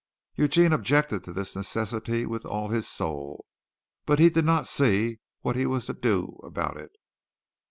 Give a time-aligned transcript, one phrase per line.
[0.35, 3.45] Eugene objected to this necessity with all his soul,
[4.07, 6.89] but he did not see what he was to do about it.